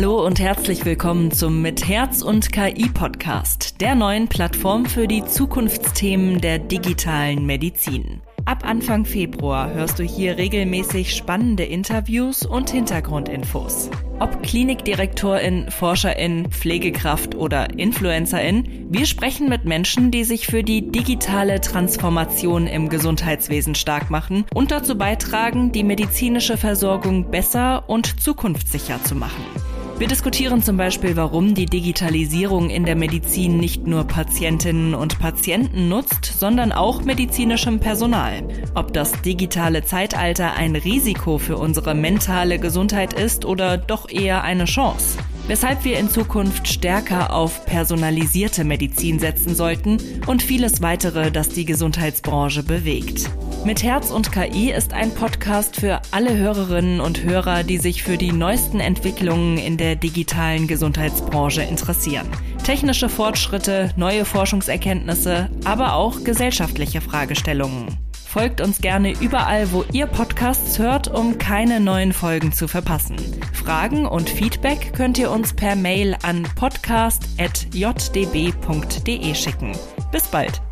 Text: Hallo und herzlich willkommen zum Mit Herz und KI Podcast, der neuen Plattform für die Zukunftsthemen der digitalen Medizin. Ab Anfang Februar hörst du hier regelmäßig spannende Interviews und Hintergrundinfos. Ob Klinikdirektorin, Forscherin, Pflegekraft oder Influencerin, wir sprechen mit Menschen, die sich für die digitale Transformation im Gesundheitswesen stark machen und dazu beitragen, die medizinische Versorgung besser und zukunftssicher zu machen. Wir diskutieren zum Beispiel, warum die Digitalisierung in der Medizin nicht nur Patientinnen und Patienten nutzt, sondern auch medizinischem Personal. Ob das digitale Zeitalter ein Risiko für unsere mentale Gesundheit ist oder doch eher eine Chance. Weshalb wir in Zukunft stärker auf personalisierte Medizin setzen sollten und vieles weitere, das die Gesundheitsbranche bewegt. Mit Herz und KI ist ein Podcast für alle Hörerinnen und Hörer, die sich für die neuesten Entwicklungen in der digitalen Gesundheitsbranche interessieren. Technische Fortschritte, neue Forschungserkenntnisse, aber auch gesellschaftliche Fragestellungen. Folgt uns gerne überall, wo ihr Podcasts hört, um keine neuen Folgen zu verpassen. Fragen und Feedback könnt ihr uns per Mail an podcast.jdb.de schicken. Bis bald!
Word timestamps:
Hallo 0.00 0.24
und 0.24 0.40
herzlich 0.40 0.86
willkommen 0.86 1.30
zum 1.30 1.60
Mit 1.60 1.86
Herz 1.86 2.22
und 2.22 2.52
KI 2.52 2.88
Podcast, 2.88 3.82
der 3.82 3.94
neuen 3.94 4.28
Plattform 4.28 4.86
für 4.86 5.06
die 5.06 5.26
Zukunftsthemen 5.26 6.40
der 6.40 6.58
digitalen 6.58 7.44
Medizin. 7.44 8.22
Ab 8.46 8.64
Anfang 8.64 9.04
Februar 9.04 9.74
hörst 9.74 9.98
du 9.98 10.02
hier 10.02 10.38
regelmäßig 10.38 11.14
spannende 11.14 11.64
Interviews 11.64 12.46
und 12.46 12.70
Hintergrundinfos. 12.70 13.90
Ob 14.20 14.42
Klinikdirektorin, 14.42 15.70
Forscherin, 15.70 16.50
Pflegekraft 16.50 17.34
oder 17.34 17.78
Influencerin, 17.78 18.86
wir 18.88 19.04
sprechen 19.04 19.50
mit 19.50 19.66
Menschen, 19.66 20.10
die 20.10 20.24
sich 20.24 20.46
für 20.46 20.64
die 20.64 20.90
digitale 20.90 21.60
Transformation 21.60 22.66
im 22.66 22.88
Gesundheitswesen 22.88 23.74
stark 23.74 24.08
machen 24.08 24.46
und 24.54 24.70
dazu 24.70 24.96
beitragen, 24.96 25.72
die 25.72 25.84
medizinische 25.84 26.56
Versorgung 26.56 27.30
besser 27.30 27.84
und 27.86 28.18
zukunftssicher 28.18 29.04
zu 29.04 29.14
machen. 29.14 29.44
Wir 30.00 30.08
diskutieren 30.08 30.62
zum 30.62 30.78
Beispiel, 30.78 31.14
warum 31.14 31.54
die 31.54 31.66
Digitalisierung 31.66 32.70
in 32.70 32.86
der 32.86 32.96
Medizin 32.96 33.58
nicht 33.58 33.86
nur 33.86 34.04
Patientinnen 34.04 34.94
und 34.94 35.18
Patienten 35.18 35.90
nutzt, 35.90 36.24
sondern 36.24 36.72
auch 36.72 37.04
medizinischem 37.04 37.80
Personal. 37.80 38.48
Ob 38.74 38.94
das 38.94 39.12
digitale 39.20 39.84
Zeitalter 39.84 40.54
ein 40.54 40.74
Risiko 40.74 41.36
für 41.36 41.58
unsere 41.58 41.94
mentale 41.94 42.58
Gesundheit 42.58 43.12
ist 43.12 43.44
oder 43.44 43.76
doch 43.76 44.08
eher 44.08 44.42
eine 44.42 44.64
Chance. 44.64 45.18
Weshalb 45.50 45.82
wir 45.82 45.98
in 45.98 46.08
Zukunft 46.08 46.68
stärker 46.68 47.34
auf 47.34 47.66
personalisierte 47.66 48.62
Medizin 48.62 49.18
setzen 49.18 49.56
sollten 49.56 49.98
und 50.28 50.44
vieles 50.44 50.80
weitere, 50.80 51.32
das 51.32 51.48
die 51.48 51.64
Gesundheitsbranche 51.64 52.62
bewegt. 52.62 53.28
Mit 53.64 53.82
Herz 53.82 54.12
und 54.12 54.30
KI 54.30 54.70
ist 54.70 54.92
ein 54.92 55.12
Podcast 55.12 55.74
für 55.74 56.02
alle 56.12 56.36
Hörerinnen 56.36 57.00
und 57.00 57.24
Hörer, 57.24 57.64
die 57.64 57.78
sich 57.78 58.04
für 58.04 58.16
die 58.16 58.30
neuesten 58.30 58.78
Entwicklungen 58.78 59.58
in 59.58 59.76
der 59.76 59.96
digitalen 59.96 60.68
Gesundheitsbranche 60.68 61.62
interessieren. 61.62 62.28
Technische 62.62 63.08
Fortschritte, 63.08 63.90
neue 63.96 64.24
Forschungserkenntnisse, 64.24 65.50
aber 65.64 65.94
auch 65.94 66.22
gesellschaftliche 66.22 67.00
Fragestellungen. 67.00 67.98
Folgt 68.30 68.60
uns 68.60 68.80
gerne 68.80 69.12
überall, 69.20 69.72
wo 69.72 69.84
ihr 69.92 70.06
Podcasts 70.06 70.78
hört, 70.78 71.08
um 71.08 71.38
keine 71.38 71.80
neuen 71.80 72.12
Folgen 72.12 72.52
zu 72.52 72.68
verpassen. 72.68 73.16
Fragen 73.52 74.06
und 74.06 74.30
Feedback 74.30 74.92
könnt 74.94 75.18
ihr 75.18 75.32
uns 75.32 75.52
per 75.52 75.74
Mail 75.74 76.16
an 76.22 76.44
podcast.jdb.de 76.54 79.34
schicken. 79.34 79.72
Bis 80.12 80.28
bald! 80.28 80.62